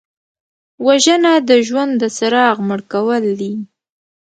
[0.85, 3.53] وژنه د ژوند د څراغ مړ کول دي